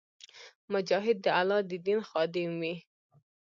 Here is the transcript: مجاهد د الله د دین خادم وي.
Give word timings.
مجاهد 0.73 1.17
د 1.25 1.27
الله 1.39 1.59
د 1.69 1.71
دین 1.85 1.99
خادم 2.09 2.51
وي. 2.61 2.75